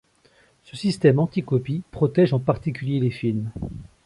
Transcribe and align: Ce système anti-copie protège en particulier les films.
Ce 0.63 0.75
système 0.75 1.19
anti-copie 1.19 1.83
protège 1.91 2.33
en 2.33 2.39
particulier 2.39 2.99
les 2.99 3.11
films. 3.11 3.51